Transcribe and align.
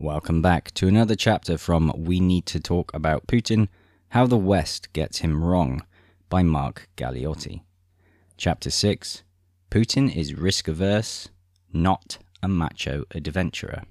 Welcome 0.00 0.42
back 0.42 0.72
to 0.74 0.86
another 0.86 1.16
chapter 1.16 1.58
from 1.58 1.92
We 1.96 2.20
Need 2.20 2.46
to 2.46 2.60
Talk 2.60 2.94
About 2.94 3.26
Putin 3.26 3.66
How 4.10 4.28
the 4.28 4.36
West 4.36 4.92
Gets 4.92 5.18
Him 5.18 5.42
Wrong 5.42 5.82
by 6.28 6.44
Mark 6.44 6.88
Galeotti. 6.96 7.62
Chapter 8.36 8.70
6 8.70 9.24
Putin 9.72 10.14
is 10.14 10.36
risk 10.36 10.68
averse, 10.68 11.30
not 11.72 12.18
a 12.40 12.46
macho 12.46 13.06
adventurer. 13.12 13.82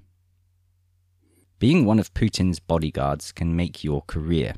Being 1.58 1.84
one 1.84 1.98
of 1.98 2.14
Putin's 2.14 2.58
bodyguards 2.58 3.30
can 3.30 3.54
make 3.54 3.84
your 3.84 4.00
career. 4.00 4.54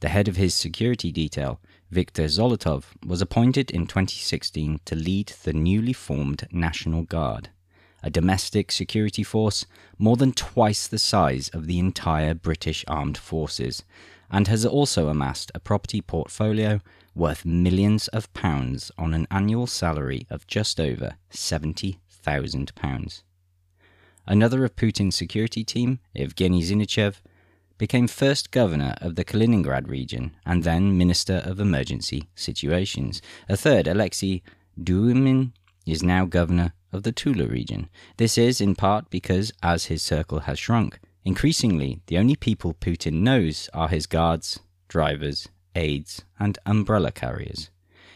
The 0.00 0.08
head 0.08 0.26
of 0.26 0.34
his 0.34 0.54
security 0.54 1.12
detail, 1.12 1.60
Viktor 1.92 2.24
Zolotov, 2.24 2.86
was 3.06 3.22
appointed 3.22 3.70
in 3.70 3.86
2016 3.86 4.80
to 4.86 4.96
lead 4.96 5.28
the 5.44 5.52
newly 5.52 5.92
formed 5.92 6.48
National 6.50 7.02
Guard, 7.02 7.50
a 8.02 8.10
domestic 8.10 8.70
security 8.70 9.22
force 9.22 9.66
more 9.98 10.16
than 10.16 10.32
twice 10.32 10.86
the 10.86 10.98
size 10.98 11.48
of 11.50 11.66
the 11.66 11.78
entire 11.78 12.34
British 12.34 12.84
Armed 12.88 13.18
Forces, 13.18 13.82
and 14.30 14.46
has 14.48 14.64
also 14.64 15.08
amassed 15.08 15.50
a 15.54 15.60
property 15.60 16.00
portfolio 16.00 16.80
worth 17.14 17.44
millions 17.44 18.08
of 18.08 18.32
pounds 18.34 18.92
on 18.96 19.14
an 19.14 19.26
annual 19.30 19.66
salary 19.66 20.26
of 20.30 20.46
just 20.46 20.78
over 20.78 21.16
£70,000. 21.32 23.22
Another 24.26 24.64
of 24.64 24.76
Putin's 24.76 25.16
security 25.16 25.64
team, 25.64 25.98
Evgeny 26.14 26.62
Zinichev, 26.62 27.16
became 27.78 28.06
first 28.06 28.50
governor 28.50 28.94
of 29.00 29.14
the 29.14 29.24
Kaliningrad 29.24 29.88
region 29.88 30.36
and 30.44 30.64
then 30.64 30.98
minister 30.98 31.42
of 31.44 31.58
emergency 31.60 32.28
situations. 32.34 33.22
A 33.48 33.56
third, 33.56 33.86
Alexei 33.86 34.42
Dyumin, 34.78 35.52
is 35.86 36.02
now 36.02 36.26
governor 36.26 36.74
of 36.92 37.02
the 37.02 37.12
Tula 37.12 37.46
region. 37.46 37.88
This 38.16 38.38
is 38.38 38.60
in 38.60 38.74
part 38.74 39.10
because, 39.10 39.52
as 39.62 39.86
his 39.86 40.02
circle 40.02 40.40
has 40.40 40.58
shrunk, 40.58 40.98
increasingly 41.24 42.00
the 42.06 42.18
only 42.18 42.36
people 42.36 42.74
Putin 42.74 43.20
knows 43.20 43.68
are 43.74 43.88
his 43.88 44.06
guards, 44.06 44.60
drivers, 44.88 45.48
aides, 45.74 46.22
and 46.38 46.58
umbrella 46.66 47.12
carriers. 47.12 47.70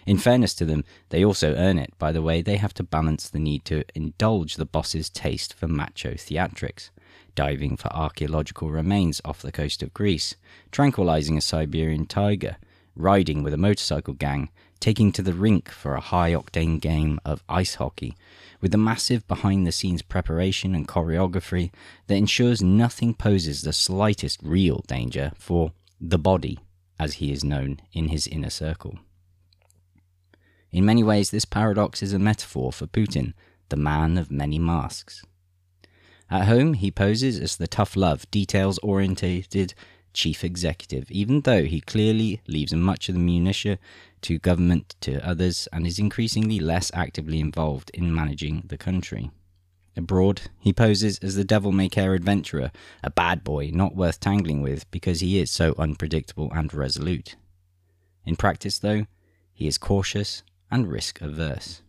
In 0.07 0.19
fairness 0.19 0.55
to 0.55 0.65
them, 0.65 0.85
they 1.11 1.25
also 1.25 1.55
earn 1.55 1.79
it 1.79 1.93
by 1.99 2.11
the 2.13 2.23
way 2.23 2.43
they 2.43 2.57
have 2.57 2.75
to 2.75 2.83
balance 2.83 3.29
the 3.29 3.39
need 3.39 3.65
to 3.67 3.85
indulge 3.95 4.57
the 4.57 4.67
boss's 4.67 5.09
taste 5.09 5.55
for 5.55 5.69
macho 5.69 6.15
theatrics 6.15 6.91
diving 7.35 7.77
for 7.77 7.93
archaeological 7.93 8.71
remains 8.71 9.21
off 9.25 9.43
the 9.43 9.53
coast 9.53 9.83
of 9.83 9.95
Greece, 9.95 10.37
tranquilizing 10.71 11.37
a 11.37 11.41
Siberian 11.41 12.07
tiger, 12.07 12.57
riding 12.95 13.43
with 13.43 13.55
a 13.55 13.59
motorcycle 13.59 14.15
gang, 14.15 14.51
taking 14.83 15.13
to 15.13 15.23
the 15.23 15.33
rink 15.33 15.71
for 15.71 15.95
a 15.95 16.01
high 16.01 16.33
octane 16.33 16.81
game 16.81 17.21
of 17.25 17.45
ice 17.49 17.77
hockey, 17.77 18.17
with 18.61 18.73
the 18.73 18.77
massive 18.77 19.27
behind 19.29 19.65
the 19.65 19.71
scenes 19.71 20.03
preparation 20.03 20.75
and 20.75 20.89
choreography 20.89 21.71
that 22.09 22.17
ensures 22.17 22.61
nothing 22.61 23.15
poses 23.15 23.63
the 23.63 23.73
slightest 23.73 24.41
real 24.43 24.83
danger 24.89 25.31
for 25.39 25.73
the 26.01 26.19
body, 26.19 26.59
as 26.99 27.15
he 27.15 27.31
is 27.31 27.45
known 27.45 27.81
in 27.93 28.09
his 28.09 28.27
inner 28.27 28.51
circle. 28.51 28.99
In 30.73 30.85
many 30.85 31.05
ways, 31.05 31.31
this 31.31 31.45
paradox 31.45 32.03
is 32.03 32.13
a 32.13 32.19
metaphor 32.19 32.73
for 32.73 32.89
Putin, 32.89 33.35
the 33.69 33.77
man 33.77 34.19
of 34.19 34.33
many 34.33 34.59
masks. 34.59 35.23
At 36.29 36.49
home, 36.49 36.75
he 36.75 36.91
poses 36.91 37.39
as 37.39 37.57
the 37.57 37.69
tough 37.69 37.95
love, 37.95 38.29
details 38.33 38.79
orientated 38.79 39.75
chief 40.13 40.45
executive, 40.45 41.11
even 41.11 41.41
though 41.43 41.65
he 41.65 41.81
clearly 41.81 42.41
leaves 42.47 42.75
much 42.75 43.09
of 43.09 43.15
the 43.15 43.21
munitia 43.21 43.79
to 44.23 44.39
government 44.39 44.95
to 45.01 45.27
others 45.27 45.69
and 45.73 45.87
is 45.87 45.99
increasingly 45.99 46.59
less 46.59 46.91
actively 46.95 47.41
involved 47.41 47.91
in 47.95 48.15
managing 48.15 48.63
the 48.67 48.79
country. 48.79 49.31
Abroad, 49.97 50.43
he 50.59 50.73
poses 50.73 51.19
as 51.19 51.35
the 51.35 51.45
devil 51.45 51.71
may 51.71 51.89
care 51.89 52.15
adventurer, 52.15 52.73
a 53.03 53.11
bad 53.11 53.45
boy 53.45 53.71
not 53.73 53.95
worth 53.95 54.21
tangling 54.21 54.63
with 54.63 54.91
because 54.91 55.21
he 55.21 55.39
is 55.39 55.51
so 55.51 55.75
unpredictable 55.79 56.51
and 56.55 56.73
resolute. 56.73 57.37
In 58.25 58.37
practice, 58.37 58.79
though, 58.79 59.07
he 59.53 59.67
is 59.67 59.77
cautious 59.77 60.43
and 60.71 60.91
risk 60.91 61.21
averse. 61.21 61.83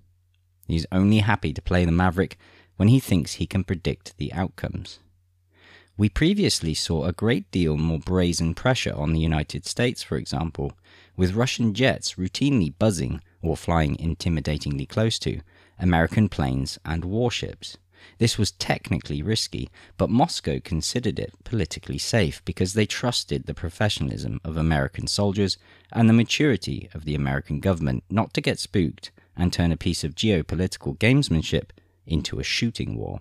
He 0.67 0.75
is 0.75 0.87
only 0.91 1.19
happy 1.19 1.53
to 1.53 1.61
play 1.61 1.85
the 1.85 1.91
maverick 1.91 2.37
when 2.75 2.89
he 2.89 2.99
thinks 2.99 3.33
he 3.33 3.45
can 3.45 3.63
predict 3.63 4.17
the 4.17 4.33
outcomes. 4.33 4.99
We 5.95 6.09
previously 6.09 6.73
saw 6.73 7.05
a 7.05 7.13
great 7.13 7.51
deal 7.51 7.77
more 7.77 7.99
brazen 7.99 8.55
pressure 8.55 8.95
on 8.95 9.13
the 9.13 9.19
United 9.19 9.67
States, 9.67 10.01
for 10.01 10.17
example, 10.17 10.73
with 11.15 11.35
Russian 11.35 11.75
jets 11.75 12.15
routinely 12.15 12.73
buzzing 12.79 13.21
or 13.43 13.55
flying 13.55 13.95
intimidatingly 13.97 14.89
close 14.89 15.19
to 15.19 15.41
American 15.77 16.29
planes 16.29 16.79
and 16.83 17.05
warships. 17.05 17.77
This 18.17 18.39
was 18.39 18.51
technically 18.53 19.21
risky, 19.21 19.69
but 19.97 20.09
Moscow 20.09 20.59
considered 20.59 21.19
it 21.19 21.35
politically 21.43 21.99
safe 21.99 22.43
because 22.43 22.73
they 22.73 22.87
trusted 22.87 23.45
the 23.45 23.53
professionalism 23.53 24.41
of 24.43 24.57
American 24.57 25.05
soldiers 25.05 25.59
and 25.91 26.09
the 26.09 26.13
maturity 26.13 26.89
of 26.95 27.05
the 27.05 27.13
American 27.13 27.59
government 27.59 28.03
not 28.09 28.33
to 28.33 28.41
get 28.41 28.57
spooked 28.57 29.11
and 29.37 29.53
turn 29.53 29.71
a 29.71 29.77
piece 29.77 30.03
of 30.03 30.15
geopolitical 30.15 30.97
gamesmanship 30.97 31.69
into 32.07 32.39
a 32.39 32.43
shooting 32.43 32.97
war. 32.97 33.19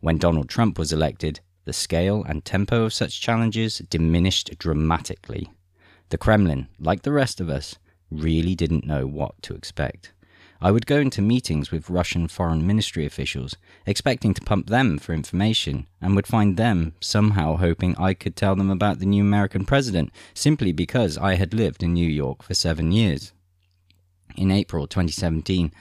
When 0.00 0.16
Donald 0.16 0.48
Trump 0.48 0.78
was 0.78 0.92
elected, 0.94 1.40
the 1.66 1.74
scale 1.74 2.24
and 2.24 2.42
tempo 2.42 2.84
of 2.84 2.94
such 2.94 3.20
challenges 3.20 3.78
diminished 3.90 4.58
dramatically. 4.58 5.50
The 6.08 6.16
Kremlin, 6.16 6.68
like 6.78 7.02
the 7.02 7.12
rest 7.12 7.38
of 7.38 7.50
us, 7.50 7.76
really 8.10 8.54
didn't 8.54 8.86
know 8.86 9.06
what 9.06 9.40
to 9.42 9.54
expect. 9.54 10.12
I 10.62 10.70
would 10.70 10.86
go 10.86 10.98
into 10.98 11.20
meetings 11.20 11.70
with 11.70 11.90
Russian 11.90 12.28
foreign 12.28 12.66
ministry 12.66 13.04
officials, 13.04 13.56
expecting 13.86 14.32
to 14.34 14.40
pump 14.40 14.68
them 14.68 14.98
for 14.98 15.12
information, 15.12 15.86
and 16.00 16.16
would 16.16 16.26
find 16.26 16.56
them 16.56 16.94
somehow 17.00 17.56
hoping 17.56 17.94
I 17.96 18.14
could 18.14 18.36
tell 18.36 18.56
them 18.56 18.70
about 18.70 19.00
the 19.00 19.06
new 19.06 19.22
American 19.22 19.66
president, 19.66 20.12
simply 20.32 20.72
because 20.72 21.18
I 21.18 21.34
had 21.34 21.52
lived 21.52 21.82
in 21.82 21.92
New 21.92 22.08
York 22.08 22.42
for 22.42 22.54
seven 22.54 22.90
years. 22.90 23.32
In 24.34 24.50
April 24.50 24.86
2017, 24.86 25.72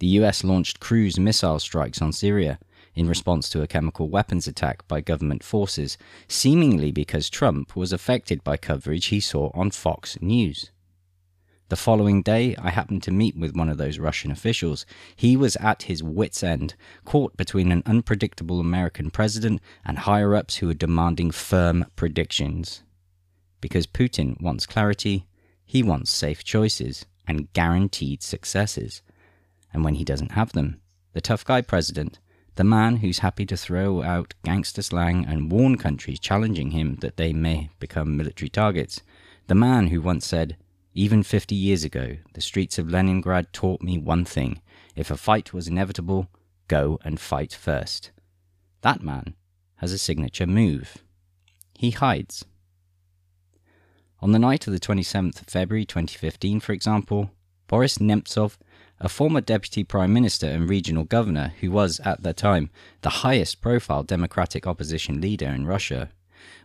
the 0.00 0.06
US 0.18 0.44
launched 0.44 0.80
cruise 0.80 1.18
missile 1.18 1.58
strikes 1.58 2.02
on 2.02 2.12
Syria 2.12 2.58
in 2.98 3.08
response 3.08 3.48
to 3.48 3.62
a 3.62 3.66
chemical 3.68 4.08
weapons 4.08 4.48
attack 4.48 4.86
by 4.88 5.00
government 5.00 5.44
forces, 5.44 5.96
seemingly 6.26 6.90
because 6.90 7.30
Trump 7.30 7.76
was 7.76 7.92
affected 7.92 8.42
by 8.42 8.56
coverage 8.56 9.06
he 9.06 9.20
saw 9.20 9.52
on 9.54 9.70
Fox 9.70 10.20
News. 10.20 10.72
The 11.68 11.76
following 11.76 12.22
day, 12.22 12.56
I 12.56 12.70
happened 12.70 13.04
to 13.04 13.12
meet 13.12 13.36
with 13.36 13.54
one 13.54 13.68
of 13.68 13.78
those 13.78 14.00
Russian 14.00 14.32
officials. 14.32 14.84
He 15.14 15.36
was 15.36 15.54
at 15.56 15.82
his 15.82 16.02
wits' 16.02 16.42
end, 16.42 16.74
caught 17.04 17.36
between 17.36 17.70
an 17.70 17.84
unpredictable 17.86 18.58
American 18.58 19.10
president 19.10 19.60
and 19.84 20.00
higher 20.00 20.34
ups 20.34 20.56
who 20.56 20.66
were 20.66 20.74
demanding 20.74 21.30
firm 21.30 21.86
predictions. 21.94 22.82
Because 23.60 23.86
Putin 23.86 24.40
wants 24.40 24.66
clarity, 24.66 25.28
he 25.64 25.84
wants 25.84 26.10
safe 26.10 26.42
choices 26.42 27.06
and 27.28 27.52
guaranteed 27.52 28.24
successes 28.24 29.02
and 29.72 29.84
when 29.84 29.94
he 29.94 30.04
doesn't 30.04 30.32
have 30.32 30.52
them. 30.52 30.80
The 31.12 31.20
tough 31.20 31.44
guy 31.44 31.60
president, 31.60 32.18
the 32.58 32.64
man 32.64 32.96
who's 32.96 33.20
happy 33.20 33.46
to 33.46 33.56
throw 33.56 34.02
out 34.02 34.34
gangster 34.42 34.82
slang 34.82 35.24
and 35.24 35.52
warn 35.52 35.78
countries 35.78 36.18
challenging 36.18 36.72
him 36.72 36.96
that 36.96 37.16
they 37.16 37.32
may 37.32 37.70
become 37.78 38.16
military 38.16 38.48
targets, 38.48 39.00
the 39.46 39.54
man 39.54 39.86
who 39.86 40.00
once 40.00 40.26
said, 40.26 40.56
Even 40.92 41.22
50 41.22 41.54
years 41.54 41.84
ago, 41.84 42.16
the 42.34 42.40
streets 42.40 42.76
of 42.76 42.90
Leningrad 42.90 43.52
taught 43.52 43.80
me 43.80 43.96
one 43.96 44.24
thing 44.24 44.60
if 44.96 45.08
a 45.08 45.16
fight 45.16 45.52
was 45.52 45.68
inevitable, 45.68 46.26
go 46.66 46.98
and 47.04 47.20
fight 47.20 47.52
first. 47.52 48.10
That 48.80 49.04
man 49.04 49.36
has 49.76 49.92
a 49.92 49.98
signature 49.98 50.48
move. 50.48 50.96
He 51.78 51.92
hides. 51.92 52.44
On 54.20 54.32
the 54.32 54.38
night 54.40 54.66
of 54.66 54.72
the 54.72 54.80
27th 54.80 55.42
of 55.42 55.46
February 55.46 55.84
2015, 55.84 56.58
for 56.58 56.72
example, 56.72 57.30
Boris 57.68 57.98
Nemtsov 57.98 58.56
a 59.00 59.08
former 59.08 59.40
deputy 59.40 59.84
prime 59.84 60.12
minister 60.12 60.46
and 60.46 60.68
regional 60.68 61.04
governor 61.04 61.52
who 61.60 61.70
was, 61.70 62.00
at 62.00 62.22
the 62.22 62.32
time, 62.32 62.70
the 63.02 63.20
highest 63.24 63.60
profile 63.60 64.02
democratic 64.02 64.66
opposition 64.66 65.20
leader 65.20 65.48
in 65.48 65.66
Russia, 65.66 66.10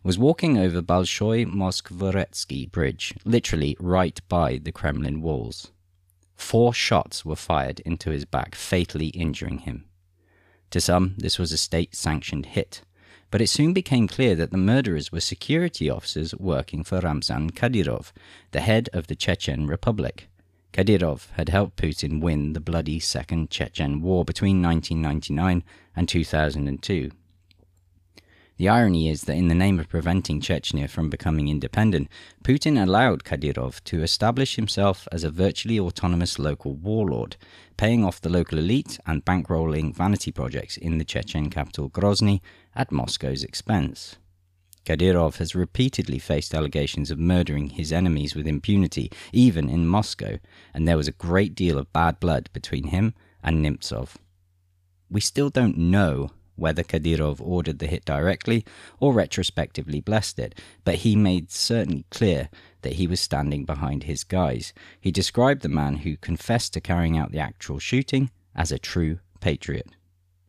was 0.04 0.18
walking 0.18 0.58
over 0.58 0.82
Bolshoi 0.82 1.46
Moskvoretsky 1.46 2.72
Bridge, 2.72 3.14
literally 3.24 3.78
right 3.80 4.20
by 4.28 4.58
the 4.58 4.72
Kremlin 4.72 5.22
walls. 5.22 5.72
Four 6.36 6.74
shots 6.74 7.24
were 7.24 7.36
fired 7.36 7.80
into 7.82 8.10
his 8.10 8.26
back, 8.26 8.56
fatally 8.56 9.08
injuring 9.08 9.60
him. 9.60 9.86
To 10.72 10.82
some, 10.82 11.14
this 11.18 11.38
was 11.38 11.52
a 11.52 11.58
state 11.58 11.96
sanctioned 11.96 12.48
hit, 12.48 12.82
but 13.32 13.42
it 13.42 13.48
soon 13.48 13.74
became 13.74 14.08
clear 14.08 14.36
that 14.36 14.52
the 14.52 14.58
murderers 14.58 15.12
were 15.12 15.22
security 15.22 15.90
officers 15.90 16.36
working 16.36 16.84
for 16.84 17.00
Ramzan 17.00 17.52
Kadyrov, 17.52 18.12
the 18.52 18.62
head 18.62 18.90
of 18.92 19.08
the 19.08 19.16
Chechen 19.16 19.68
Republic. 19.68 20.28
Kadyrov 20.74 21.30
had 21.34 21.50
helped 21.50 21.78
Putin 21.78 22.20
win 22.20 22.54
the 22.54 22.60
bloody 22.60 23.00
Second 23.00 23.52
Chechen 23.52 24.02
War 24.02 24.26
between 24.26 24.60
1999 24.60 25.64
and 25.96 26.10
2002. 26.10 27.12
The 28.58 28.70
irony 28.70 29.08
is 29.08 29.24
that 29.24 29.36
in 29.36 29.50
the 29.50 29.56
name 29.56 29.80
of 29.80 29.88
preventing 29.88 30.42
Chechnya 30.42 30.90
from 30.90 31.12
becoming 31.12 31.48
independent, 31.48 32.08
Putin 32.44 32.82
allowed 32.82 33.24
Kadyrov 33.24 33.84
to 33.84 34.02
establish 34.02 34.56
himself 34.56 35.08
as 35.12 35.24
a 35.24 35.30
virtually 35.30 35.80
autonomous 35.80 36.40
local 36.40 36.74
warlord, 36.74 37.36
paying 37.78 38.04
off 38.04 38.22
the 38.22 38.30
local 38.30 38.58
elite 38.58 39.00
and 39.06 39.26
bankrolling 39.26 39.96
vanity 39.96 40.32
projects 40.32 40.78
in 40.78 40.98
the 40.98 41.06
Chechen 41.06 41.52
capital 41.52 41.88
Grozny 41.88 42.42
at 42.76 42.92
Moscow's 42.92 43.44
expense. 43.44 44.18
Kadyrov 44.86 45.38
has 45.38 45.56
repeatedly 45.56 46.20
faced 46.20 46.54
allegations 46.54 47.10
of 47.10 47.18
murdering 47.18 47.70
his 47.70 47.94
enemies 47.94 48.36
with 48.36 48.48
impunity, 48.48 49.12
even 49.32 49.70
in 49.70 49.88
Moscow, 49.88 50.40
and 50.74 50.88
there 50.88 50.98
was 50.98 51.08
a 51.08 51.14
great 51.14 51.56
deal 51.56 51.78
of 51.78 51.94
bad 51.94 52.20
blood 52.20 52.50
between 52.52 52.88
him 52.88 53.14
and 53.42 53.64
Nemtsov. 53.64 54.16
We 55.10 55.22
still 55.22 55.50
don't 55.50 55.78
know 55.78 56.32
whether 56.56 56.84
Kadyrov 56.84 57.40
ordered 57.42 57.80
the 57.80 57.88
hit 57.88 58.06
directly 58.06 58.66
or 59.00 59.14
retrospectively 59.14 60.02
blessed 60.02 60.38
it, 60.40 60.60
but 60.84 60.96
he 60.96 61.16
made 61.16 61.52
certainly 61.52 62.06
clear 62.12 62.50
that 62.82 62.94
he 62.94 63.08
was 63.08 63.20
standing 63.20 63.66
behind 63.66 64.04
his 64.04 64.24
guys. 64.24 64.74
He 65.00 65.12
described 65.12 65.62
the 65.62 65.70
man 65.70 65.98
who 65.98 66.18
confessed 66.18 66.74
to 66.74 66.82
carrying 66.82 67.18
out 67.18 67.32
the 67.32 67.40
actual 67.40 67.80
shooting 67.80 68.30
as 68.56 68.72
a 68.72 68.78
true 68.78 69.20
patriot. 69.40 69.88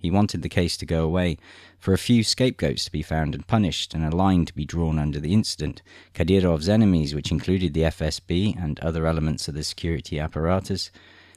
He 0.04 0.10
wanted 0.10 0.42
the 0.42 0.50
case 0.50 0.76
to 0.76 0.84
go 0.84 1.02
away, 1.02 1.38
for 1.78 1.94
a 1.94 1.98
few 1.98 2.22
scapegoats 2.22 2.84
to 2.84 2.92
be 2.92 3.00
found 3.00 3.34
and 3.34 3.46
punished, 3.46 3.94
and 3.94 4.04
a 4.04 4.14
line 4.14 4.44
to 4.44 4.54
be 4.54 4.66
drawn 4.66 4.98
under 4.98 5.18
the 5.18 5.32
incident. 5.32 5.80
Kadyrov's 6.12 6.68
enemies, 6.68 7.14
which 7.14 7.30
included 7.30 7.72
the 7.72 7.84
FSB 7.84 8.54
and 8.62 8.78
other 8.80 9.06
elements 9.06 9.48
of 9.48 9.54
the 9.54 9.64
security 9.64 10.20
apparatus, 10.20 10.90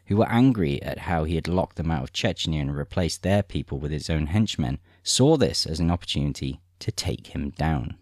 who 0.08 0.18
were 0.18 0.28
angry 0.30 0.84
at 0.84 0.98
how 0.98 1.24
he 1.24 1.36
had 1.36 1.48
locked 1.48 1.78
them 1.78 1.90
out 1.90 2.04
of 2.04 2.12
Chechnya 2.12 2.60
and 2.60 2.76
replaced 2.76 3.24
their 3.24 3.42
people 3.42 3.80
with 3.80 3.90
his 3.90 4.10
own 4.10 4.26
henchmen, 4.26 4.80
saw 5.02 5.38
this 5.38 5.66
as 5.66 5.80
an 5.80 5.90
opportunity 5.90 6.60
to 6.80 6.92
take 6.92 7.28
him 7.28 7.52
down. 7.52 7.96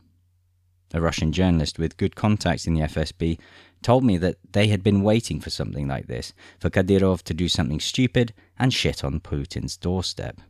A 0.96 1.00
Russian 1.00 1.32
journalist 1.32 1.78
with 1.78 1.98
good 1.98 2.16
contacts 2.16 2.66
in 2.66 2.74
the 2.74 2.82
FSB 2.82 3.38
told 3.84 4.04
me 4.04 4.18
that 4.18 4.38
they 4.52 4.66
had 4.66 4.82
been 4.82 5.04
waiting 5.04 5.40
for 5.40 5.52
something 5.52 5.88
like 5.88 6.08
this, 6.08 6.34
for 6.58 6.72
Kadyrov 6.72 7.22
to 7.22 7.36
do 7.36 7.48
something 7.48 7.80
stupid 7.80 8.34
and 8.58 8.74
shit 8.74 9.04
on 9.04 9.20
Putin's 9.20 9.78
doorstep. 9.78 10.42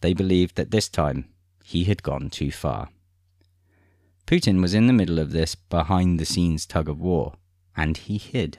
They 0.00 0.12
believed 0.12 0.56
that 0.56 0.70
this 0.70 0.88
time 0.88 1.26
he 1.64 1.84
had 1.84 2.02
gone 2.02 2.30
too 2.30 2.50
far. 2.50 2.88
Putin 4.26 4.62
was 4.62 4.74
in 4.74 4.86
the 4.86 4.92
middle 4.92 5.18
of 5.18 5.32
this 5.32 5.54
behind 5.54 6.18
the 6.18 6.24
scenes 6.24 6.64
tug 6.64 6.88
of 6.88 7.00
war, 7.00 7.34
and 7.76 7.96
he 7.96 8.16
hid. 8.16 8.58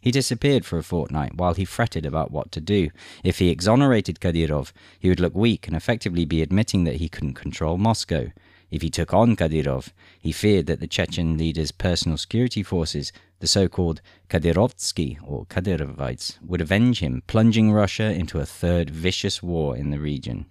He 0.00 0.10
disappeared 0.10 0.64
for 0.64 0.78
a 0.78 0.82
fortnight 0.84 1.34
while 1.34 1.54
he 1.54 1.64
fretted 1.64 2.06
about 2.06 2.30
what 2.30 2.52
to 2.52 2.60
do. 2.60 2.90
If 3.24 3.40
he 3.40 3.48
exonerated 3.48 4.20
Kadyrov, 4.20 4.72
he 4.98 5.08
would 5.08 5.20
look 5.20 5.34
weak 5.34 5.66
and 5.66 5.74
effectively 5.74 6.24
be 6.24 6.40
admitting 6.40 6.84
that 6.84 6.96
he 6.96 7.08
couldn't 7.08 7.34
control 7.34 7.78
Moscow. 7.78 8.30
If 8.70 8.82
he 8.82 8.90
took 8.90 9.12
on 9.12 9.34
Kadyrov, 9.34 9.92
he 10.20 10.30
feared 10.30 10.66
that 10.66 10.78
the 10.78 10.86
Chechen 10.86 11.36
leader's 11.36 11.72
personal 11.72 12.18
security 12.18 12.62
forces, 12.62 13.12
the 13.40 13.46
so 13.46 13.68
called 13.68 14.00
Kadyrovtsky 14.28 15.18
or 15.24 15.46
Kadyrovites, 15.46 16.38
would 16.42 16.60
avenge 16.60 17.00
him, 17.00 17.22
plunging 17.26 17.72
Russia 17.72 18.12
into 18.12 18.40
a 18.40 18.46
third 18.46 18.90
vicious 18.90 19.42
war 19.42 19.76
in 19.76 19.90
the 19.90 20.00
region. 20.00 20.46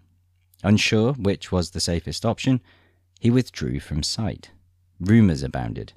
Unsure 0.63 1.13
which 1.13 1.51
was 1.51 1.71
the 1.71 1.79
safest 1.79 2.25
option, 2.25 2.61
he 3.19 3.29
withdrew 3.29 3.79
from 3.79 4.03
sight. 4.03 4.51
Rumours 4.99 5.43
abounded. 5.43 5.93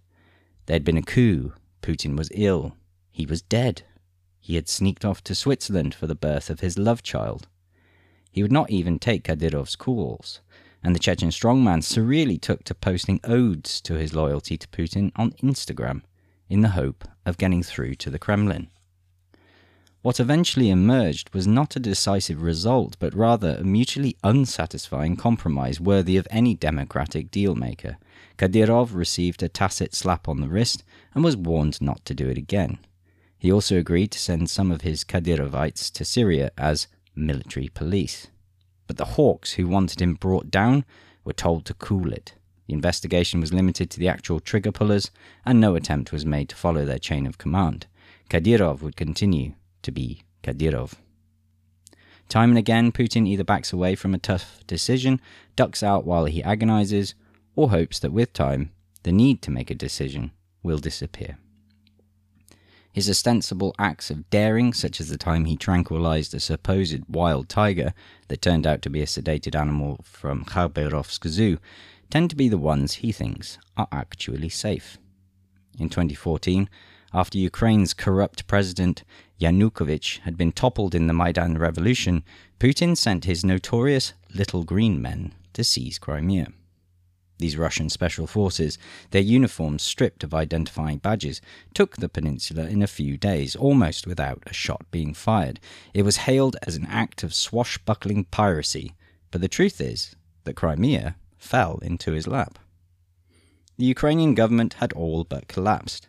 There 0.66 0.74
had 0.74 0.84
been 0.84 0.96
a 0.96 1.02
coup, 1.02 1.52
Putin 1.82 2.16
was 2.16 2.30
ill, 2.34 2.76
he 3.10 3.24
was 3.24 3.42
dead. 3.42 3.82
He 4.40 4.56
had 4.56 4.68
sneaked 4.68 5.04
off 5.04 5.22
to 5.24 5.34
Switzerland 5.34 5.94
for 5.94 6.06
the 6.06 6.14
birth 6.14 6.50
of 6.50 6.60
his 6.60 6.78
love 6.78 7.02
child. 7.02 7.46
He 8.32 8.42
would 8.42 8.52
not 8.52 8.70
even 8.70 8.98
take 8.98 9.24
Kadyrov's 9.24 9.76
calls, 9.76 10.40
and 10.82 10.94
the 10.94 11.00
Chechen 11.00 11.30
strongman 11.30 11.82
surreally 11.82 12.40
took 12.40 12.64
to 12.64 12.74
posting 12.74 13.20
odes 13.24 13.80
to 13.82 13.94
his 13.94 14.14
loyalty 14.14 14.56
to 14.56 14.68
Putin 14.68 15.12
on 15.16 15.32
Instagram 15.42 16.02
in 16.50 16.60
the 16.60 16.70
hope 16.70 17.08
of 17.24 17.38
getting 17.38 17.62
through 17.62 17.94
to 17.94 18.10
the 18.10 18.18
Kremlin. 18.18 18.68
What 20.02 20.18
eventually 20.18 20.70
emerged 20.70 21.32
was 21.32 21.46
not 21.46 21.76
a 21.76 21.80
decisive 21.80 22.42
result, 22.42 22.96
but 22.98 23.14
rather 23.14 23.56
a 23.56 23.64
mutually 23.64 24.16
unsatisfying 24.24 25.16
compromise 25.16 25.78
worthy 25.78 26.16
of 26.16 26.26
any 26.30 26.54
democratic 26.54 27.30
dealmaker. 27.30 27.96
Kadyrov 28.38 28.94
received 28.94 29.42
a 29.42 29.48
tacit 29.48 29.94
slap 29.94 30.26
on 30.26 30.40
the 30.40 30.48
wrist 30.48 30.82
and 31.14 31.22
was 31.22 31.36
warned 31.36 31.80
not 31.82 32.04
to 32.06 32.14
do 32.14 32.28
it 32.28 32.38
again. 32.38 32.78
He 33.38 33.52
also 33.52 33.76
agreed 33.76 34.10
to 34.12 34.18
send 34.18 34.48
some 34.48 34.72
of 34.72 34.80
his 34.80 35.04
Kadyrovites 35.04 35.92
to 35.92 36.04
Syria 36.04 36.50
as 36.58 36.88
military 37.14 37.68
police. 37.68 38.28
But 38.86 38.96
the 38.96 39.16
hawks 39.16 39.52
who 39.52 39.68
wanted 39.68 40.00
him 40.00 40.14
brought 40.14 40.50
down 40.50 40.86
were 41.24 41.32
told 41.34 41.66
to 41.66 41.74
cool 41.74 42.12
it. 42.12 42.34
The 42.70 42.74
investigation 42.74 43.40
was 43.40 43.52
limited 43.52 43.90
to 43.90 43.98
the 43.98 44.06
actual 44.06 44.38
trigger 44.38 44.70
pullers, 44.70 45.10
and 45.44 45.58
no 45.58 45.74
attempt 45.74 46.12
was 46.12 46.24
made 46.24 46.48
to 46.50 46.54
follow 46.54 46.84
their 46.84 47.00
chain 47.00 47.26
of 47.26 47.36
command. 47.36 47.88
Kadyrov 48.28 48.80
would 48.80 48.94
continue 48.94 49.54
to 49.82 49.90
be 49.90 50.22
Kadyrov. 50.44 50.94
Time 52.28 52.50
and 52.50 52.58
again, 52.58 52.92
Putin 52.92 53.26
either 53.26 53.42
backs 53.42 53.72
away 53.72 53.96
from 53.96 54.14
a 54.14 54.18
tough 54.18 54.60
decision, 54.68 55.20
ducks 55.56 55.82
out 55.82 56.04
while 56.04 56.26
he 56.26 56.44
agonizes, 56.44 57.16
or 57.56 57.70
hopes 57.70 57.98
that 57.98 58.12
with 58.12 58.32
time, 58.32 58.70
the 59.02 59.10
need 59.10 59.42
to 59.42 59.50
make 59.50 59.72
a 59.72 59.74
decision 59.74 60.30
will 60.62 60.78
disappear. 60.78 61.38
His 62.92 63.10
ostensible 63.10 63.74
acts 63.80 64.12
of 64.12 64.30
daring, 64.30 64.72
such 64.74 65.00
as 65.00 65.08
the 65.08 65.18
time 65.18 65.46
he 65.46 65.56
tranquilized 65.56 66.34
a 66.34 66.38
supposed 66.38 67.02
wild 67.08 67.48
tiger 67.48 67.94
that 68.28 68.42
turned 68.42 68.64
out 68.64 68.80
to 68.82 68.90
be 68.90 69.02
a 69.02 69.06
sedated 69.06 69.58
animal 69.58 69.98
from 70.04 70.44
Khabarovsk 70.44 71.26
Zoo, 71.26 71.58
tend 72.10 72.30
to 72.30 72.36
be 72.36 72.48
the 72.48 72.58
ones 72.58 72.94
he 72.94 73.12
thinks 73.12 73.58
are 73.76 73.88
actually 73.92 74.48
safe. 74.48 74.98
In 75.78 75.88
2014, 75.88 76.68
after 77.12 77.38
Ukraine's 77.38 77.94
corrupt 77.94 78.46
president 78.46 79.02
Yanukovych 79.40 80.20
had 80.20 80.36
been 80.36 80.52
toppled 80.52 80.94
in 80.94 81.06
the 81.06 81.12
Maidan 81.12 81.58
revolution, 81.58 82.22
Putin 82.58 82.96
sent 82.96 83.24
his 83.24 83.44
notorious 83.44 84.12
little 84.34 84.64
green 84.64 85.00
men 85.00 85.34
to 85.52 85.64
seize 85.64 85.98
Crimea 85.98 86.48
these 87.40 87.56
Russian 87.56 87.88
special 87.88 88.26
forces, 88.26 88.78
their 89.10 89.22
uniforms 89.22 89.82
stripped 89.82 90.22
of 90.22 90.32
identifying 90.32 90.98
badges, 90.98 91.40
took 91.74 91.96
the 91.96 92.08
peninsula 92.08 92.66
in 92.66 92.82
a 92.82 92.86
few 92.86 93.16
days, 93.16 93.56
almost 93.56 94.06
without 94.06 94.42
a 94.46 94.52
shot 94.52 94.84
being 94.90 95.12
fired. 95.12 95.58
It 95.92 96.02
was 96.02 96.18
hailed 96.18 96.56
as 96.62 96.76
an 96.76 96.86
act 96.86 97.24
of 97.24 97.34
swashbuckling 97.34 98.24
piracy, 98.24 98.94
but 99.30 99.40
the 99.40 99.48
truth 99.48 99.80
is 99.80 100.14
that 100.44 100.54
Crimea 100.56 101.16
fell 101.40 101.78
into 101.78 102.12
his 102.12 102.28
lap. 102.28 102.58
The 103.76 103.86
Ukrainian 103.86 104.34
government 104.34 104.74
had 104.74 104.92
all 104.92 105.24
but 105.24 105.48
collapsed. 105.48 106.06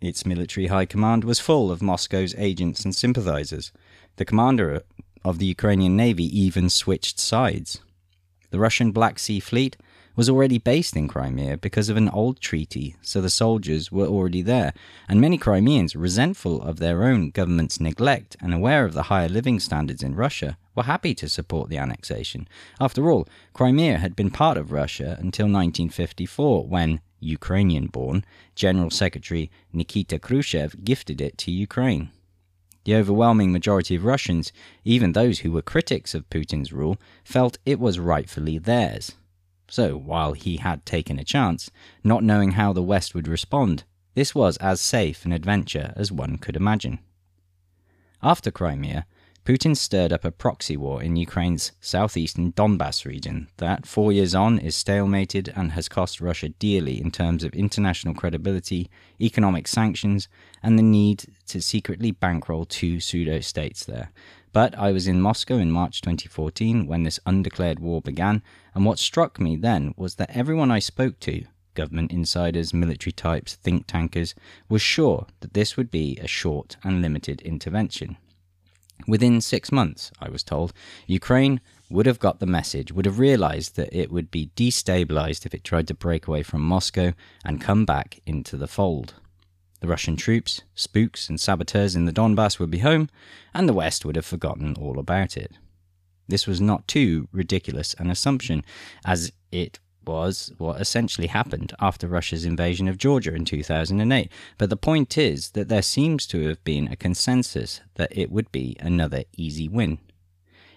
Its 0.00 0.24
military 0.24 0.68
high 0.68 0.86
command 0.86 1.24
was 1.24 1.40
full 1.40 1.70
of 1.70 1.82
Moscow's 1.82 2.34
agents 2.38 2.84
and 2.84 2.94
sympathizers. 2.94 3.72
The 4.16 4.24
commander 4.24 4.84
of 5.24 5.38
the 5.38 5.46
Ukrainian 5.46 5.96
navy 5.96 6.24
even 6.24 6.70
switched 6.70 7.18
sides. 7.18 7.80
The 8.50 8.60
Russian 8.60 8.92
Black 8.92 9.18
Sea 9.18 9.40
Fleet 9.40 9.76
was 10.16 10.28
already 10.28 10.58
based 10.58 10.96
in 10.96 11.08
Crimea 11.08 11.56
because 11.56 11.88
of 11.88 11.96
an 11.96 12.08
old 12.08 12.40
treaty, 12.40 12.94
so 13.02 13.20
the 13.20 13.30
soldiers 13.30 13.90
were 13.90 14.06
already 14.06 14.42
there, 14.42 14.72
and 15.08 15.20
many 15.20 15.36
Crimeans, 15.36 15.96
resentful 15.96 16.62
of 16.62 16.78
their 16.78 17.02
own 17.04 17.30
government's 17.30 17.80
neglect 17.80 18.36
and 18.40 18.54
aware 18.54 18.84
of 18.84 18.94
the 18.94 19.04
higher 19.04 19.28
living 19.28 19.58
standards 19.58 20.02
in 20.02 20.14
Russia, 20.14 20.56
were 20.74 20.84
happy 20.84 21.14
to 21.14 21.28
support 21.28 21.68
the 21.68 21.78
annexation. 21.78 22.46
After 22.80 23.10
all, 23.10 23.26
Crimea 23.52 23.98
had 23.98 24.14
been 24.14 24.30
part 24.30 24.56
of 24.56 24.72
Russia 24.72 25.16
until 25.18 25.46
1954, 25.46 26.66
when, 26.68 27.00
Ukrainian 27.18 27.86
born, 27.86 28.24
General 28.54 28.90
Secretary 28.90 29.50
Nikita 29.72 30.18
Khrushchev 30.18 30.84
gifted 30.84 31.20
it 31.20 31.38
to 31.38 31.50
Ukraine. 31.50 32.10
The 32.84 32.94
overwhelming 32.94 33.50
majority 33.50 33.94
of 33.96 34.04
Russians, 34.04 34.52
even 34.84 35.12
those 35.12 35.40
who 35.40 35.50
were 35.50 35.62
critics 35.62 36.14
of 36.14 36.28
Putin's 36.28 36.72
rule, 36.72 36.98
felt 37.24 37.58
it 37.64 37.80
was 37.80 37.98
rightfully 37.98 38.58
theirs. 38.58 39.14
So, 39.68 39.96
while 39.96 40.34
he 40.34 40.58
had 40.58 40.84
taken 40.84 41.18
a 41.18 41.24
chance, 41.24 41.70
not 42.02 42.22
knowing 42.22 42.52
how 42.52 42.72
the 42.72 42.82
West 42.82 43.14
would 43.14 43.28
respond, 43.28 43.84
this 44.14 44.34
was 44.34 44.56
as 44.58 44.80
safe 44.80 45.24
an 45.24 45.32
adventure 45.32 45.92
as 45.96 46.12
one 46.12 46.38
could 46.38 46.56
imagine. 46.56 47.00
After 48.22 48.50
Crimea, 48.50 49.06
Putin 49.44 49.76
stirred 49.76 50.10
up 50.10 50.24
a 50.24 50.30
proxy 50.30 50.74
war 50.74 51.02
in 51.02 51.16
Ukraine's 51.16 51.72
southeastern 51.78 52.52
Donbass 52.52 53.04
region 53.04 53.48
that, 53.58 53.84
four 53.84 54.10
years 54.10 54.34
on, 54.34 54.58
is 54.58 54.74
stalemated 54.74 55.52
and 55.54 55.72
has 55.72 55.86
cost 55.86 56.18
Russia 56.18 56.48
dearly 56.48 56.98
in 56.98 57.10
terms 57.10 57.44
of 57.44 57.52
international 57.52 58.14
credibility, 58.14 58.88
economic 59.20 59.68
sanctions, 59.68 60.28
and 60.62 60.78
the 60.78 60.82
need 60.82 61.26
to 61.48 61.60
secretly 61.60 62.10
bankroll 62.10 62.64
two 62.64 63.00
pseudo 63.00 63.40
states 63.40 63.84
there, 63.84 64.10
but 64.54 64.78
I 64.78 64.92
was 64.92 65.08
in 65.08 65.20
Moscow 65.20 65.56
in 65.56 65.72
March 65.72 66.00
2014 66.00 66.86
when 66.86 67.02
this 67.02 67.18
undeclared 67.26 67.80
war 67.80 68.00
began, 68.00 68.40
and 68.72 68.86
what 68.86 69.00
struck 69.00 69.40
me 69.40 69.56
then 69.56 69.94
was 69.96 70.14
that 70.14 70.30
everyone 70.30 70.70
I 70.70 70.78
spoke 70.78 71.18
to, 71.20 71.44
government 71.74 72.12
insiders, 72.12 72.72
military 72.72 73.10
types, 73.10 73.56
think 73.56 73.88
tankers, 73.88 74.32
was 74.68 74.80
sure 74.80 75.26
that 75.40 75.54
this 75.54 75.76
would 75.76 75.90
be 75.90 76.16
a 76.22 76.28
short 76.28 76.76
and 76.84 77.02
limited 77.02 77.42
intervention. 77.42 78.16
Within 79.08 79.40
six 79.40 79.72
months, 79.72 80.12
I 80.20 80.30
was 80.30 80.44
told, 80.44 80.72
Ukraine 81.08 81.60
would 81.90 82.06
have 82.06 82.20
got 82.20 82.38
the 82.38 82.46
message, 82.46 82.92
would 82.92 83.06
have 83.06 83.18
realized 83.18 83.74
that 83.74 83.92
it 83.92 84.12
would 84.12 84.30
be 84.30 84.52
destabilized 84.54 85.44
if 85.44 85.52
it 85.52 85.64
tried 85.64 85.88
to 85.88 85.94
break 85.94 86.28
away 86.28 86.44
from 86.44 86.62
Moscow 86.62 87.12
and 87.44 87.60
come 87.60 87.84
back 87.84 88.20
into 88.24 88.56
the 88.56 88.68
fold. 88.68 89.14
The 89.84 89.90
Russian 89.90 90.16
troops, 90.16 90.62
spooks, 90.74 91.28
and 91.28 91.38
saboteurs 91.38 91.94
in 91.94 92.06
the 92.06 92.12
Donbass 92.12 92.58
would 92.58 92.70
be 92.70 92.78
home, 92.78 93.10
and 93.52 93.68
the 93.68 93.74
West 93.74 94.06
would 94.06 94.16
have 94.16 94.24
forgotten 94.24 94.74
all 94.80 94.98
about 94.98 95.36
it. 95.36 95.58
This 96.26 96.46
was 96.46 96.58
not 96.58 96.88
too 96.88 97.28
ridiculous 97.32 97.92
an 97.98 98.08
assumption, 98.08 98.64
as 99.04 99.30
it 99.52 99.80
was 100.06 100.54
what 100.56 100.80
essentially 100.80 101.26
happened 101.26 101.74
after 101.80 102.08
Russia's 102.08 102.46
invasion 102.46 102.88
of 102.88 102.96
Georgia 102.96 103.34
in 103.34 103.44
2008. 103.44 104.32
But 104.56 104.70
the 104.70 104.76
point 104.78 105.18
is 105.18 105.50
that 105.50 105.68
there 105.68 105.82
seems 105.82 106.26
to 106.28 106.48
have 106.48 106.64
been 106.64 106.88
a 106.88 106.96
consensus 106.96 107.82
that 107.96 108.16
it 108.16 108.30
would 108.30 108.50
be 108.50 108.78
another 108.80 109.24
easy 109.36 109.68
win. 109.68 109.98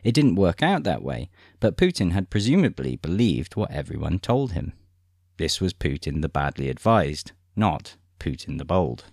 It 0.04 0.16
didn't 0.16 0.36
work 0.36 0.62
out 0.62 0.84
that 0.84 1.02
way, 1.02 1.30
but 1.62 1.78
Putin 1.78 2.12
had 2.12 2.30
presumably 2.30 2.98
believed 2.98 3.56
what 3.56 3.72
everyone 3.72 4.20
told 4.20 4.52
him. 4.52 4.74
This 5.38 5.62
was 5.62 5.74
Putin 5.74 6.22
the 6.22 6.28
badly 6.28 6.68
advised, 6.68 7.32
not 7.56 7.96
Putin 8.20 8.58
the 8.58 8.66
bold. 8.66 9.06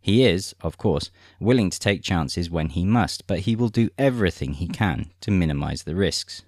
He 0.00 0.24
is, 0.24 0.54
of 0.60 0.78
course, 0.78 1.10
willing 1.40 1.70
to 1.70 1.80
take 1.80 2.02
chances 2.02 2.48
when 2.48 2.68
he 2.68 2.84
must, 2.84 3.26
but 3.26 3.40
he 3.40 3.56
will 3.56 3.68
do 3.68 3.90
everything 3.98 4.54
he 4.54 4.68
can 4.68 5.10
to 5.20 5.30
minimize 5.30 5.82
the 5.82 5.96
risks. 5.96 6.42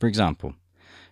For 0.00 0.08
example, 0.08 0.54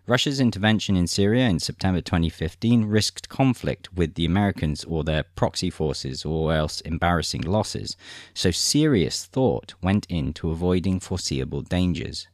Russia's 0.06 0.38
intervention 0.38 0.96
in 0.96 1.06
Syria 1.06 1.48
in 1.48 1.60
September 1.60 2.02
2015 2.02 2.84
risked 2.84 3.30
conflict 3.30 3.94
with 3.94 4.14
the 4.14 4.26
Americans 4.26 4.84
or 4.84 5.02
their 5.02 5.22
proxy 5.22 5.70
forces 5.70 6.26
or 6.26 6.52
else 6.52 6.82
embarrassing 6.82 7.40
losses, 7.40 7.96
so 8.34 8.50
serious 8.50 9.24
thought 9.24 9.74
went 9.82 10.04
into 10.10 10.50
avoiding 10.50 11.00
foreseeable 11.00 11.62
dangers. 11.62 12.28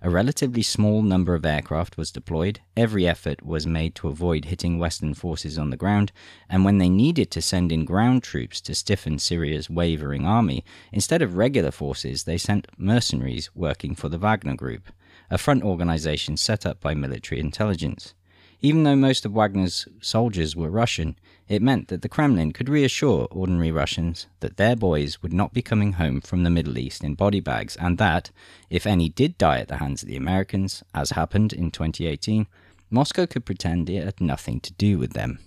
A 0.00 0.10
relatively 0.10 0.62
small 0.62 1.02
number 1.02 1.34
of 1.34 1.44
aircraft 1.44 1.96
was 1.96 2.10
deployed, 2.10 2.60
every 2.76 3.06
effort 3.06 3.44
was 3.44 3.66
made 3.66 3.94
to 3.96 4.08
avoid 4.08 4.44
hitting 4.44 4.78
Western 4.78 5.14
forces 5.14 5.58
on 5.58 5.70
the 5.70 5.76
ground, 5.76 6.12
and 6.48 6.64
when 6.64 6.78
they 6.78 6.88
needed 6.88 7.30
to 7.32 7.42
send 7.42 7.72
in 7.72 7.84
ground 7.84 8.22
troops 8.22 8.60
to 8.60 8.74
stiffen 8.74 9.18
Syria's 9.18 9.68
wavering 9.68 10.24
army, 10.24 10.64
instead 10.92 11.22
of 11.22 11.36
regular 11.36 11.70
forces, 11.70 12.24
they 12.24 12.38
sent 12.38 12.68
mercenaries 12.76 13.50
working 13.54 13.94
for 13.94 14.08
the 14.08 14.18
Wagner 14.18 14.54
Group 14.54 14.90
a 15.30 15.38
front 15.38 15.62
organization 15.62 16.36
set 16.36 16.64
up 16.64 16.80
by 16.80 16.94
military 16.94 17.40
intelligence. 17.40 18.14
Even 18.60 18.82
though 18.82 18.96
most 18.96 19.24
of 19.24 19.32
Wagner's 19.32 19.86
soldiers 20.00 20.56
were 20.56 20.70
Russian, 20.70 21.16
it 21.46 21.62
meant 21.62 21.88
that 21.88 22.02
the 22.02 22.08
Kremlin 22.08 22.52
could 22.52 22.68
reassure 22.68 23.28
ordinary 23.30 23.70
Russians 23.70 24.26
that 24.40 24.56
their 24.56 24.74
boys 24.74 25.22
would 25.22 25.32
not 25.32 25.52
be 25.52 25.62
coming 25.62 25.92
home 25.92 26.20
from 26.20 26.42
the 26.42 26.50
Middle 26.50 26.76
East 26.76 27.04
in 27.04 27.14
body 27.14 27.38
bags, 27.38 27.76
and 27.76 27.98
that, 27.98 28.32
if 28.68 28.84
any 28.84 29.08
did 29.08 29.38
die 29.38 29.60
at 29.60 29.68
the 29.68 29.76
hands 29.76 30.02
of 30.02 30.08
the 30.08 30.16
Americans, 30.16 30.82
as 30.92 31.10
happened 31.10 31.52
in 31.52 31.70
2018, 31.70 32.48
Moscow 32.90 33.26
could 33.26 33.44
pretend 33.44 33.88
it 33.88 34.04
had 34.04 34.20
nothing 34.20 34.60
to 34.60 34.72
do 34.72 34.98
with 34.98 35.12
them. 35.12 35.38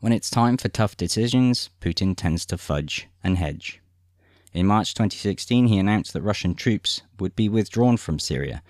When 0.00 0.12
it's 0.12 0.30
time 0.30 0.56
for 0.56 0.68
tough 0.68 0.96
decisions, 0.96 1.70
Putin 1.80 2.16
tends 2.16 2.44
to 2.46 2.58
fudge 2.58 3.06
and 3.22 3.38
hedge. 3.38 3.80
In 4.52 4.66
March 4.66 4.92
2016, 4.94 5.68
he 5.68 5.78
announced 5.78 6.12
that 6.14 6.22
Russian 6.22 6.56
troops 6.56 7.02
would 7.20 7.36
be 7.36 7.48
withdrawn 7.48 7.96
from 7.96 8.18
Syria, 8.18 8.62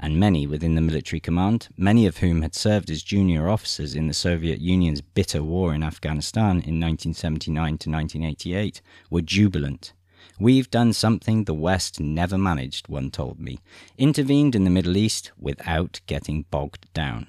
and 0.00 0.18
many 0.18 0.46
within 0.46 0.74
the 0.74 0.80
military 0.80 1.20
command, 1.20 1.68
many 1.76 2.06
of 2.06 2.18
whom 2.18 2.42
had 2.42 2.54
served 2.54 2.90
as 2.90 3.02
junior 3.02 3.48
officers 3.48 3.94
in 3.94 4.06
the 4.06 4.14
Soviet 4.14 4.60
Union's 4.60 5.00
bitter 5.00 5.42
war 5.42 5.74
in 5.74 5.82
Afghanistan 5.82 6.60
in 6.62 6.80
1979 6.80 7.78
to 7.78 7.90
1988, 7.90 8.80
were 9.10 9.22
jubilant. 9.22 9.92
We've 10.40 10.70
done 10.70 10.92
something 10.92 11.44
the 11.44 11.54
West 11.54 11.98
never 11.98 12.38
managed, 12.38 12.86
one 12.86 13.10
told 13.10 13.40
me 13.40 13.58
intervened 13.96 14.54
in 14.54 14.64
the 14.64 14.70
Middle 14.70 14.96
East 14.96 15.32
without 15.36 16.00
getting 16.06 16.44
bogged 16.50 16.92
down. 16.94 17.26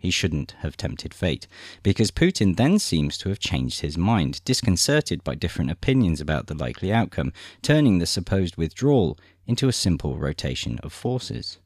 He 0.00 0.10
shouldn't 0.10 0.56
have 0.58 0.76
tempted 0.76 1.14
fate, 1.14 1.46
because 1.84 2.10
Putin 2.10 2.56
then 2.56 2.80
seems 2.80 3.16
to 3.18 3.28
have 3.28 3.38
changed 3.38 3.82
his 3.82 3.96
mind, 3.96 4.40
disconcerted 4.44 5.22
by 5.22 5.36
different 5.36 5.70
opinions 5.70 6.20
about 6.20 6.48
the 6.48 6.56
likely 6.56 6.92
outcome, 6.92 7.32
turning 7.62 8.00
the 8.00 8.06
supposed 8.06 8.56
withdrawal 8.56 9.16
into 9.46 9.68
a 9.68 9.72
simple 9.72 10.18
rotation 10.18 10.80
of 10.80 10.92
forces. 10.92 11.58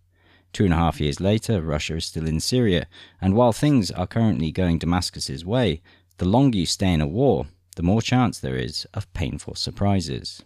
Two 0.53 0.65
and 0.65 0.73
a 0.73 0.77
half 0.77 1.01
years 1.01 1.21
later, 1.21 1.61
Russia 1.61 1.97
is 1.97 2.07
still 2.07 2.27
in 2.27 2.41
Syria, 2.41 2.87
and 3.21 3.35
while 3.35 3.53
things 3.53 3.91
are 3.91 4.07
currently 4.07 4.51
going 4.51 4.79
Damascus's 4.79 5.45
way, 5.45 5.83
the 6.19 6.25
longer 6.25 6.59
you 6.59 6.67
stay 6.67 6.93
in 6.93 7.01
a 7.01 7.07
war, 7.07 7.47
the 7.77 7.83
more 7.83 8.01
chance 8.01 8.39
there 8.39 8.57
is 8.57 8.87
of 8.95 9.13
painful 9.13 9.55
surprises. 9.55 10.43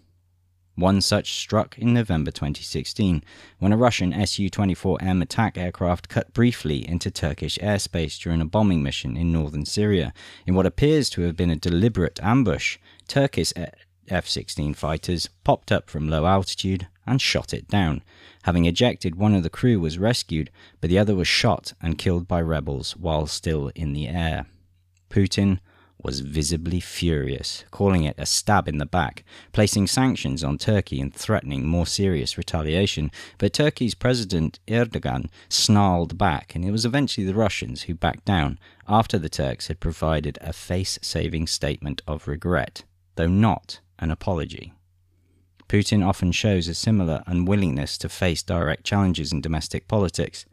One 0.74 1.00
such 1.00 1.34
struck 1.34 1.78
in 1.78 1.92
November 1.92 2.30
2016, 2.30 3.22
when 3.58 3.72
a 3.72 3.76
Russian 3.76 4.12
Su 4.26 4.48
24M 4.48 5.20
attack 5.20 5.58
aircraft 5.58 6.08
cut 6.08 6.32
briefly 6.32 6.88
into 6.88 7.10
Turkish 7.10 7.58
airspace 7.58 8.18
during 8.18 8.40
a 8.40 8.46
bombing 8.46 8.82
mission 8.82 9.16
in 9.16 9.30
northern 9.30 9.66
Syria. 9.66 10.12
In 10.46 10.54
what 10.54 10.66
appears 10.66 11.10
to 11.10 11.22
have 11.22 11.36
been 11.36 11.50
a 11.50 11.56
deliberate 11.56 12.18
ambush, 12.22 12.78
Turkish 13.06 13.52
F 14.08 14.26
16 14.26 14.74
fighters 14.74 15.28
popped 15.44 15.70
up 15.70 15.90
from 15.90 16.08
low 16.08 16.26
altitude 16.26 16.88
and 17.10 17.20
shot 17.20 17.52
it 17.52 17.68
down. 17.68 18.02
Having 18.44 18.66
ejected, 18.66 19.16
one 19.16 19.34
of 19.34 19.42
the 19.42 19.50
crew 19.50 19.80
was 19.80 19.98
rescued, 19.98 20.50
but 20.80 20.88
the 20.88 20.98
other 20.98 21.14
was 21.14 21.28
shot 21.28 21.72
and 21.82 21.98
killed 21.98 22.28
by 22.28 22.40
rebels 22.40 22.96
while 22.96 23.26
still 23.26 23.70
in 23.74 23.92
the 23.92 24.06
air. 24.06 24.46
Putin 25.10 25.58
was 26.02 26.20
visibly 26.20 26.80
furious, 26.80 27.64
calling 27.70 28.04
it 28.04 28.14
a 28.16 28.24
stab 28.24 28.68
in 28.68 28.78
the 28.78 28.86
back, 28.86 29.24
placing 29.52 29.86
sanctions 29.86 30.42
on 30.42 30.56
Turkey 30.56 31.00
and 31.00 31.12
threatening 31.12 31.66
more 31.66 31.84
serious 31.84 32.38
retaliation. 32.38 33.10
But 33.38 33.52
Turkey's 33.52 33.94
President 33.94 34.60
Erdogan 34.68 35.28
snarled 35.48 36.16
back, 36.16 36.54
and 36.54 36.64
it 36.64 36.70
was 36.70 36.86
eventually 36.86 37.26
the 37.26 37.34
Russians 37.34 37.82
who 37.82 37.94
backed 37.94 38.24
down 38.24 38.58
after 38.88 39.18
the 39.18 39.28
Turks 39.28 39.66
had 39.66 39.80
provided 39.80 40.38
a 40.40 40.52
face 40.52 40.98
saving 41.02 41.48
statement 41.48 42.02
of 42.06 42.28
regret, 42.28 42.84
though 43.16 43.26
not 43.26 43.80
an 43.98 44.10
apology. 44.10 44.72
Putin 45.70 46.04
often 46.04 46.32
shows 46.32 46.66
a 46.66 46.74
similar 46.74 47.22
unwillingness 47.28 47.96
to 47.96 48.08
face 48.08 48.42
direct 48.42 48.82
challenges 48.82 49.32
in 49.32 49.40
domestic 49.40 49.86
politics. 49.86 50.44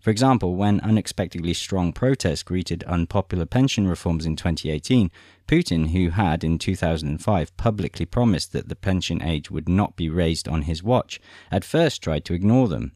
For 0.00 0.10
example, 0.10 0.56
when 0.56 0.80
unexpectedly 0.80 1.54
strong 1.54 1.92
protests 1.92 2.42
greeted 2.42 2.82
unpopular 2.82 3.46
pension 3.46 3.86
reforms 3.86 4.26
in 4.26 4.34
2018, 4.34 5.12
Putin, 5.46 5.90
who 5.90 6.10
had 6.10 6.42
in 6.42 6.58
2005 6.58 7.56
publicly 7.56 8.04
promised 8.04 8.50
that 8.50 8.68
the 8.68 8.74
pension 8.74 9.22
age 9.22 9.48
would 9.48 9.68
not 9.68 9.94
be 9.94 10.08
raised 10.08 10.48
on 10.48 10.62
his 10.62 10.82
watch, 10.82 11.20
at 11.52 11.62
first 11.62 12.02
tried 12.02 12.24
to 12.24 12.34
ignore 12.34 12.66
them. 12.66 12.90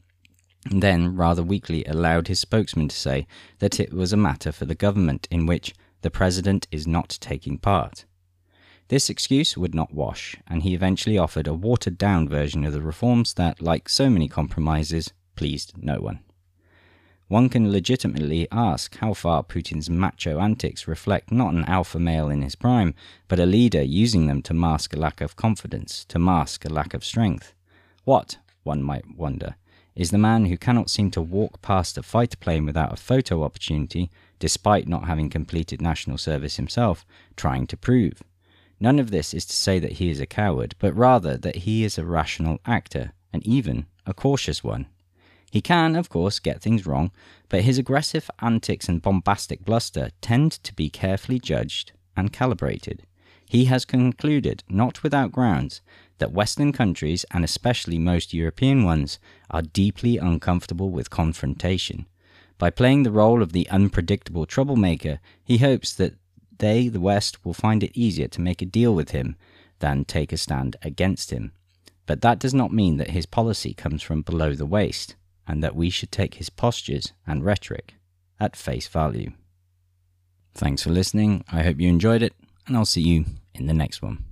Then, 0.69 1.15
rather 1.15 1.45
weakly, 1.45 1.85
allowed 1.85 2.27
his 2.27 2.41
spokesman 2.41 2.89
to 2.89 2.97
say 2.97 3.29
that 3.61 3.79
it 3.79 3.93
was 3.93 4.13
a 4.13 4.17
matter 4.17 4.51
for 4.51 4.65
the 4.65 4.75
government 4.75 5.29
in 5.31 5.47
which 5.47 5.77
the 6.03 6.11
president 6.11 6.67
is 6.73 6.89
not 6.89 7.19
taking 7.21 7.57
part. 7.57 8.05
This 8.89 9.11
excuse 9.11 9.55
would 9.57 9.75
not 9.75 9.93
wash, 9.93 10.37
and 10.47 10.63
he 10.63 10.75
eventually 10.75 11.19
offered 11.19 11.47
a 11.47 11.53
watered 11.53 11.99
down 11.99 12.27
version 12.27 12.65
of 12.65 12.73
the 12.73 12.81
reforms 12.81 13.35
that, 13.35 13.61
like 13.61 13.87
so 13.87 14.09
many 14.09 14.29
compromises, 14.29 15.13
pleased 15.37 15.75
no 15.77 16.01
one. 16.01 16.21
One 17.27 17.51
can 17.51 17.71
legitimately 17.71 18.49
ask 18.51 18.97
how 18.97 19.13
far 19.13 19.43
Putin's 19.43 19.91
macho 19.91 20.41
antics 20.41 20.89
reflect 20.89 21.31
not 21.31 21.53
an 21.53 21.67
alpha 21.67 21.99
male 21.99 22.31
in 22.31 22.41
his 22.41 22.55
prime, 22.55 22.95
but 23.29 23.39
a 23.39 23.45
leader 23.45 23.83
using 23.83 24.27
them 24.27 24.41
to 24.43 24.55
mask 24.55 24.95
a 24.95 24.99
lack 24.99 25.21
of 25.21 25.37
confidence, 25.37 26.07
to 26.07 26.19
mask 26.19 26.65
a 26.65 26.71
lack 26.71 26.95
of 26.95 27.05
strength. 27.05 27.53
What, 28.05 28.39
one 28.63 28.83
might 28.83 29.15
wonder, 29.15 29.57
is 29.95 30.11
the 30.11 30.17
man 30.17 30.47
who 30.47 30.57
cannot 30.57 30.89
seem 30.89 31.11
to 31.11 31.21
walk 31.21 31.61
past 31.61 31.99
a 31.99 32.03
fighter 32.03 32.39
plane 32.39 32.65
without 32.65 32.95
a 32.95 32.97
photo 32.97 33.43
opportunity, 33.43 34.11
despite 34.39 34.89
not 34.89 35.05
having 35.05 35.29
completed 35.29 35.83
national 35.83 36.17
service 36.17 36.57
himself, 36.57 37.05
trying 37.37 37.67
to 37.67 37.77
prove? 37.77 38.23
None 38.81 38.99
of 38.99 39.11
this 39.11 39.35
is 39.35 39.45
to 39.47 39.57
say 39.57 39.79
that 39.79 39.93
he 39.93 40.11
is 40.11 40.21
a 40.21 40.27
coward, 40.27 40.75
but 40.79 40.97
rather 40.97 41.37
that 41.37 41.57
he 41.57 41.85
is 41.85 41.99
a 41.99 42.05
rational 42.05 42.59
actor, 42.65 43.13
and 43.33 43.45
even 43.47 43.87
a 44.07 44.15
cautious 44.15 44.63
one. 44.63 44.87
He 45.51 45.61
can, 45.61 45.97
of 45.97 46.09
course, 46.09 46.39
get 46.39 46.61
things 46.61 46.87
wrong, 46.87 47.11
but 47.49 47.63
his 47.63 47.79
aggressive 47.79 48.31
antics 48.41 48.89
and 48.89 49.03
bombastic 49.03 49.65
bluster 49.65 50.11
tend 50.21 50.53
to 50.53 50.75
be 50.75 50.91
carefully 50.91 51.39
judged 51.39 51.93
and 52.17 52.33
calibrated. 52.33 53.03
He 53.49 53.65
has 53.65 53.87
concluded, 53.87 54.63
not 54.69 55.03
without 55.03 55.33
grounds, 55.33 55.81
that 56.19 56.33
Western 56.33 56.73
countries, 56.73 57.25
and 57.31 57.45
especially 57.45 57.99
most 57.99 58.35
European 58.35 58.85
ones, 58.85 59.19
are 59.51 59.63
deeply 59.63 60.19
uncomfortable 60.19 60.91
with 60.91 61.09
confrontation. 61.09 62.07
By 62.59 62.71
playing 62.71 63.05
the 63.05 63.13
role 63.13 63.41
of 63.43 63.53
the 63.53 63.69
unpredictable 63.71 64.45
troublemaker, 64.45 65.21
he 65.43 65.59
hopes 65.59 65.95
that 65.95 66.15
they, 66.59 66.89
the 66.89 67.01
West, 67.01 67.45
will 67.45 67.55
find 67.55 67.83
it 67.83 67.97
easier 67.97 68.29
to 68.29 68.41
make 68.41 68.63
a 68.63 68.67
deal 68.67 68.95
with 68.95 69.11
him 69.11 69.37
than 69.79 70.05
take 70.05 70.33
a 70.33 70.37
stand 70.37 70.77
against 70.83 71.31
him. 71.31 71.53
But 72.07 72.21
that 72.23 72.39
does 72.39 72.55
not 72.55 72.73
mean 72.73 72.97
that 72.97 73.11
his 73.11 73.27
policy 73.27 73.75
comes 73.75 74.03
from 74.03 74.23
below 74.23 74.55
the 74.55 74.67
waist 74.67 75.15
and 75.47 75.63
that 75.63 75.77
we 75.77 75.91
should 75.91 76.13
take 76.13 76.35
his 76.35 76.51
postures 76.51 77.13
and 77.27 77.45
rhetoric 77.45 77.95
at 78.41 78.57
face 78.57 78.89
value. 78.89 79.33
Thanks 80.55 80.83
for 80.83 80.91
listening. 80.91 81.45
I 81.53 81.63
hope 81.63 81.81
you 81.81 81.89
enjoyed 81.89 82.23
it, 82.23 82.35
and 82.67 82.77
I'll 82.77 82.85
see 82.85 83.03
you 83.03 83.25
in 83.55 83.67
the 83.67 83.75
next 83.75 84.03
one. 84.03 84.28